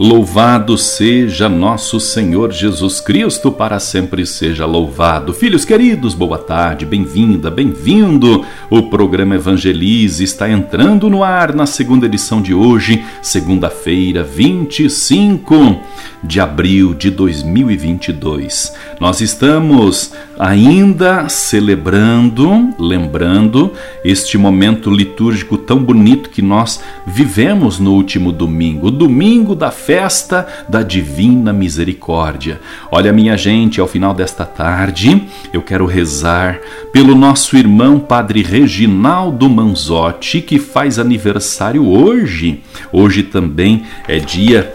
Louvado 0.00 0.78
seja 0.78 1.48
nosso 1.48 1.98
Senhor 1.98 2.52
Jesus 2.52 3.00
Cristo, 3.00 3.50
para 3.50 3.80
sempre 3.80 4.24
seja 4.24 4.64
louvado. 4.64 5.34
Filhos 5.34 5.64
queridos, 5.64 6.14
boa 6.14 6.38
tarde, 6.38 6.86
bem-vinda, 6.86 7.50
bem-vindo. 7.50 8.46
O 8.70 8.84
programa 8.84 9.34
Evangelize 9.34 10.22
está 10.22 10.48
entrando 10.48 11.10
no 11.10 11.24
ar 11.24 11.52
na 11.52 11.66
segunda 11.66 12.06
edição 12.06 12.40
de 12.40 12.54
hoje, 12.54 13.04
segunda-feira, 13.20 14.22
25 14.22 15.80
de 16.22 16.38
abril 16.38 16.94
de 16.94 17.10
2022. 17.10 18.72
Nós 19.00 19.20
estamos 19.20 20.12
ainda 20.38 21.28
celebrando, 21.28 22.70
lembrando 22.78 23.72
este 24.04 24.38
momento 24.38 24.88
litúrgico 24.88 25.58
tão 25.58 25.78
bonito 25.78 26.30
que 26.30 26.40
nós 26.40 26.80
vivemos 27.04 27.80
no 27.80 27.92
último 27.92 28.30
domingo, 28.30 28.86
o 28.86 28.90
domingo 28.90 29.54
da 29.54 29.70
festa 29.70 30.46
da 30.68 30.82
Divina 30.82 31.52
Misericórdia. 31.52 32.60
Olha, 32.90 33.12
minha 33.12 33.36
gente, 33.36 33.80
ao 33.80 33.88
final 33.88 34.14
desta 34.14 34.44
tarde, 34.44 35.24
eu 35.52 35.60
quero 35.60 35.86
rezar 35.86 36.60
pelo 36.92 37.14
nosso 37.14 37.56
irmão 37.56 37.98
Padre 37.98 38.42
Reginaldo 38.42 39.48
Manzotti, 39.48 40.40
que 40.40 40.58
faz 40.58 40.98
aniversário 40.98 41.86
hoje. 41.86 42.62
Hoje 42.92 43.24
também 43.24 43.82
é 44.06 44.18
dia 44.18 44.72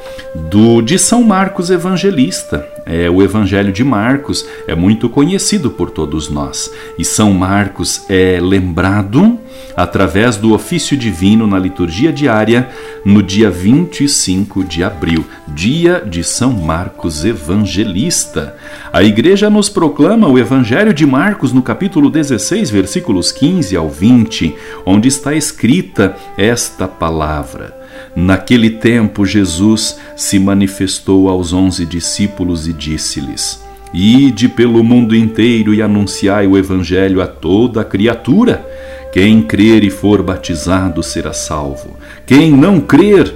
do 0.52 0.81
de 0.81 1.00
São 1.00 1.23
Marcos 1.23 1.70
Evangelista. 1.70 2.73
É, 2.86 3.09
o 3.09 3.22
Evangelho 3.22 3.72
de 3.72 3.84
Marcos 3.84 4.45
é 4.67 4.76
muito 4.76 5.08
conhecido 5.08 5.72
por 5.72 5.89
todos 5.89 6.30
nós. 6.30 6.72
E 6.98 7.06
São 7.06 7.31
Marcos 7.31 8.06
é 8.09 8.39
lembrado 8.42 9.39
através 9.76 10.38
do 10.38 10.53
ofício 10.53 10.95
divino 10.95 11.48
na 11.48 11.58
liturgia 11.58 12.11
diária 12.11 12.70
no 13.06 13.23
dia 13.23 13.50
25 13.50 14.64
de 14.64 14.84
abril, 14.84 15.26
dia 15.48 16.04
de 16.06 16.23
São 16.23 16.52
Marcos 16.54 17.26
Evangelista. 17.26 18.56
A 18.92 19.04
igreja 19.04 19.50
nos 19.50 19.70
proclama 19.70 20.28
o 20.28 20.38
Evangelho 20.38 20.94
de 20.94 21.06
Marcos 21.06 21.52
no 21.52 21.61
capítulo 21.61 22.09
16, 22.09 22.70
versículos 22.70 23.31
15 23.31 23.76
ao 23.76 23.89
20, 23.89 24.56
onde 24.86 25.08
está 25.08 25.34
escrita 25.34 26.16
esta 26.38 26.88
palavra. 26.88 27.83
Naquele 28.16 28.69
tempo, 28.69 29.25
Jesus 29.25 30.00
se 30.16 30.38
manifestou 30.38 31.30
aos 31.30 31.52
onze 31.52 31.86
discípulos 31.86 32.67
e 32.67 32.73
disse-lhes: 32.73 33.64
Ide 33.94 34.47
pelo 34.47 34.83
mundo 34.83 35.16
inteiro 35.16 35.73
e 35.73 35.81
anunciai 35.81 36.45
o 36.45 36.58
Evangelho 36.58 37.22
a 37.22 37.28
toda 37.28 37.83
criatura. 37.83 38.66
Quem 39.11 39.42
crer 39.42 39.83
e 39.83 39.89
for 39.89 40.22
batizado 40.22 41.02
será 41.02 41.33
salvo. 41.33 41.97
Quem 42.25 42.52
não 42.52 42.80
crer 42.80 43.33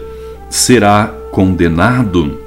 será 0.49 1.13
condenado. 1.31 2.39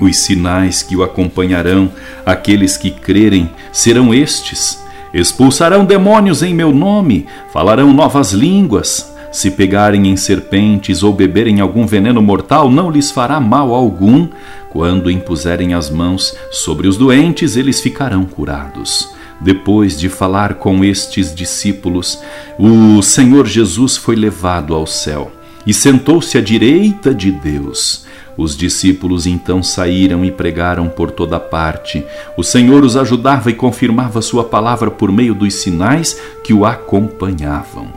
Os 0.00 0.16
sinais 0.16 0.82
que 0.82 0.96
o 0.96 1.02
acompanharão 1.02 1.90
aqueles 2.24 2.76
que 2.76 2.90
crerem 2.90 3.50
serão 3.72 4.12
estes: 4.12 4.82
expulsarão 5.14 5.84
demônios 5.84 6.42
em 6.42 6.54
meu 6.54 6.72
nome, 6.72 7.26
falarão 7.52 7.92
novas 7.92 8.32
línguas 8.32 9.16
se 9.30 9.50
pegarem 9.50 10.08
em 10.08 10.16
serpentes 10.16 11.02
ou 11.02 11.12
beberem 11.12 11.60
algum 11.60 11.86
veneno 11.86 12.22
mortal, 12.22 12.70
não 12.70 12.90
lhes 12.90 13.10
fará 13.10 13.38
mal 13.38 13.74
algum. 13.74 14.28
Quando 14.70 15.10
impuserem 15.10 15.74
as 15.74 15.90
mãos 15.90 16.36
sobre 16.50 16.88
os 16.88 16.96
doentes, 16.96 17.56
eles 17.56 17.80
ficarão 17.80 18.24
curados. 18.24 19.08
Depois 19.40 19.98
de 19.98 20.08
falar 20.08 20.54
com 20.54 20.84
estes 20.84 21.34
discípulos, 21.34 22.20
o 22.58 23.00
Senhor 23.02 23.46
Jesus 23.46 23.96
foi 23.96 24.16
levado 24.16 24.74
ao 24.74 24.86
céu 24.86 25.30
e 25.66 25.72
sentou-se 25.72 26.36
à 26.36 26.40
direita 26.40 27.14
de 27.14 27.30
Deus. 27.30 28.06
Os 28.36 28.56
discípulos 28.56 29.26
então 29.26 29.62
saíram 29.62 30.24
e 30.24 30.30
pregaram 30.30 30.88
por 30.88 31.10
toda 31.10 31.40
parte. 31.40 32.04
O 32.36 32.42
Senhor 32.42 32.84
os 32.84 32.96
ajudava 32.96 33.50
e 33.50 33.54
confirmava 33.54 34.22
sua 34.22 34.44
palavra 34.44 34.90
por 34.90 35.10
meio 35.10 35.34
dos 35.34 35.54
sinais 35.54 36.20
que 36.44 36.52
o 36.52 36.64
acompanhavam 36.64 37.88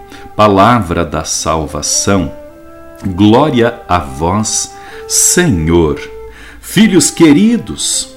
palavra 0.42 1.06
da 1.06 1.24
salvação. 1.24 2.32
Glória 3.06 3.80
a 3.88 4.00
vós, 4.00 4.74
Senhor. 5.08 6.02
Filhos 6.60 7.12
queridos, 7.12 8.16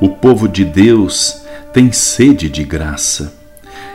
o 0.00 0.10
povo 0.10 0.46
de 0.46 0.64
Deus 0.64 1.42
tem 1.72 1.90
sede 1.90 2.48
de 2.48 2.62
graça. 2.62 3.34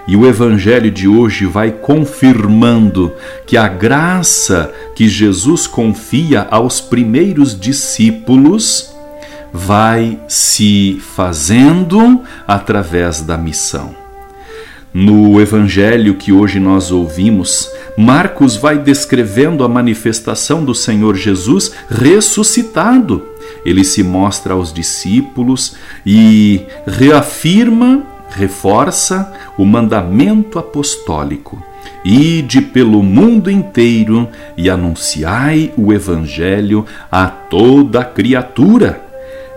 E 0.06 0.18
o 0.18 0.28
Evangelho 0.28 0.92
de 0.92 1.08
hoje 1.08 1.46
vai 1.46 1.72
confirmando 1.72 3.14
que 3.48 3.56
a 3.56 3.70
graça 3.70 4.70
que 4.94 5.08
Jesus 5.08 5.66
confia 5.66 6.46
aos 6.52 6.82
primeiros 6.82 7.58
discípulos 7.58 8.94
vai 9.54 10.20
se 10.28 11.02
fazendo 11.16 12.22
através 12.46 13.22
da 13.22 13.38
missão. 13.38 14.01
No 14.94 15.40
evangelho 15.40 16.16
que 16.16 16.34
hoje 16.34 16.60
nós 16.60 16.92
ouvimos, 16.92 17.72
Marcos 17.98 18.58
vai 18.58 18.78
descrevendo 18.78 19.64
a 19.64 19.70
manifestação 19.70 20.66
do 20.66 20.76
Senhor 20.76 21.16
Jesus 21.16 21.72
ressuscitado. 21.90 23.26
Ele 23.64 23.86
se 23.86 24.04
mostra 24.04 24.54
aos 24.54 24.74
discípulos 24.74 25.76
e 26.06 26.62
reafirma, 26.86 28.04
reforça 28.32 29.32
o 29.58 29.64
mandamento 29.64 30.60
apostólico. 30.60 31.64
Ide 32.04 32.60
pelo 32.62 33.02
mundo 33.02 33.50
inteiro 33.50 34.28
e 34.58 34.70
anunciai 34.70 35.72
o 35.78 35.94
Evangelho 35.94 36.86
a 37.10 37.28
toda 37.28 38.04
criatura 38.04 39.10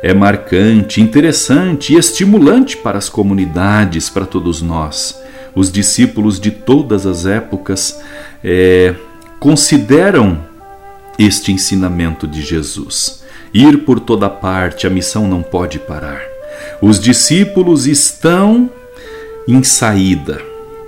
é 0.03 0.12
marcante, 0.12 1.00
interessante 1.00 1.94
e 1.94 1.97
estimulante 1.97 2.77
para 2.77 2.99
as 2.99 3.09
comunidades, 3.09 4.11
para 4.11 4.27
todos 4.27 4.61
nós 4.61 5.24
os 5.55 5.71
discípulos 5.71 6.41
de 6.41 6.51
todas 6.51 7.07
as 7.07 7.27
épocas 7.27 8.01
é, 8.43 8.95
consideram 9.39 10.39
este 11.19 11.53
ensinamento 11.53 12.27
de 12.27 12.43
Jesus. 12.43 13.23
Ir 13.53 13.85
por 13.85 14.01
toda 14.01 14.29
parte, 14.29 14.87
a 14.87 14.91
missão 14.91 15.29
não 15.29 15.43
pode 15.43 15.79
parar. 15.79 16.23
Os 16.83 16.99
discípulos 16.99 17.87
estão 17.87 18.69
em 19.47 19.63
saída. 19.63 20.41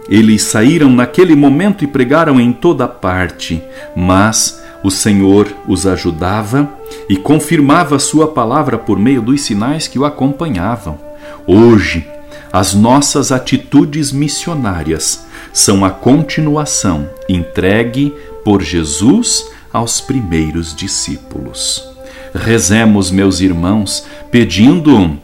Eles 0.08 0.42
saíram 0.42 0.90
naquele 0.90 1.34
momento 1.34 1.84
e 1.84 1.86
pregaram 1.86 2.40
em 2.40 2.52
toda 2.52 2.86
parte, 2.88 3.62
mas 3.94 4.62
o 4.82 4.90
Senhor 4.90 5.48
os 5.66 5.86
ajudava 5.86 6.68
e 7.08 7.16
confirmava 7.16 7.98
sua 7.98 8.28
palavra 8.28 8.78
por 8.78 8.98
meio 8.98 9.20
dos 9.20 9.40
sinais 9.42 9.88
que 9.88 9.98
o 9.98 10.04
acompanhavam. 10.04 10.98
Hoje, 11.46 12.06
as 12.52 12.74
nossas 12.74 13.32
atitudes 13.32 14.12
missionárias 14.12 15.26
são 15.52 15.84
a 15.84 15.90
continuação 15.90 17.08
entregue 17.28 18.14
por 18.44 18.62
Jesus 18.62 19.46
aos 19.72 20.00
primeiros 20.00 20.74
discípulos. 20.74 21.86
Rezemos, 22.34 23.10
meus 23.10 23.40
irmãos, 23.40 24.06
pedindo 24.30 25.18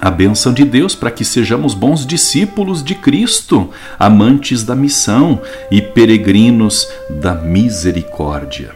a 0.00 0.10
bênção 0.10 0.52
de 0.52 0.64
Deus 0.64 0.94
para 0.94 1.10
que 1.10 1.24
sejamos 1.24 1.74
bons 1.74 2.06
discípulos 2.06 2.82
de 2.82 2.94
Cristo, 2.94 3.70
amantes 3.98 4.62
da 4.62 4.74
missão 4.74 5.40
e 5.70 5.80
peregrinos 5.80 6.88
da 7.08 7.34
misericórdia. 7.34 8.72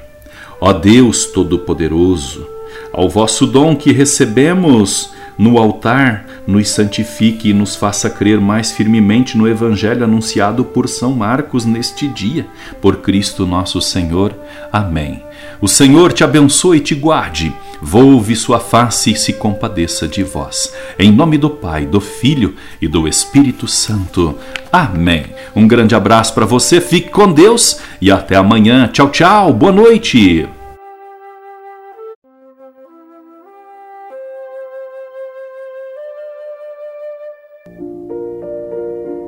Ó 0.60 0.72
Deus 0.72 1.26
Todo-Poderoso, 1.26 2.46
ao 2.92 3.08
vosso 3.08 3.46
dom 3.46 3.76
que 3.76 3.92
recebemos 3.92 5.10
no 5.36 5.58
altar, 5.58 6.26
nos 6.48 6.70
santifique 6.70 7.50
e 7.50 7.52
nos 7.52 7.76
faça 7.76 8.08
crer 8.08 8.40
mais 8.40 8.72
firmemente 8.72 9.36
no 9.36 9.46
Evangelho 9.46 10.02
anunciado 10.02 10.64
por 10.64 10.88
São 10.88 11.12
Marcos 11.12 11.66
neste 11.66 12.08
dia. 12.08 12.46
Por 12.80 12.96
Cristo 12.96 13.46
nosso 13.46 13.82
Senhor. 13.82 14.34
Amém. 14.72 15.22
O 15.60 15.68
Senhor 15.68 16.10
te 16.10 16.24
abençoe 16.24 16.78
e 16.78 16.80
te 16.80 16.94
guarde, 16.94 17.52
volve 17.82 18.34
sua 18.34 18.58
face 18.58 19.12
e 19.12 19.16
se 19.16 19.34
compadeça 19.34 20.08
de 20.08 20.22
vós. 20.22 20.72
Em 20.98 21.12
nome 21.12 21.36
do 21.36 21.50
Pai, 21.50 21.84
do 21.84 22.00
Filho 22.00 22.54
e 22.80 22.88
do 22.88 23.06
Espírito 23.06 23.68
Santo. 23.68 24.34
Amém. 24.72 25.26
Um 25.54 25.68
grande 25.68 25.94
abraço 25.94 26.32
para 26.32 26.46
você, 26.46 26.80
fique 26.80 27.10
com 27.10 27.30
Deus 27.30 27.80
e 28.00 28.10
até 28.10 28.36
amanhã. 28.36 28.88
Tchau, 28.88 29.10
tchau, 29.10 29.52
boa 29.52 29.72
noite. 29.72 30.48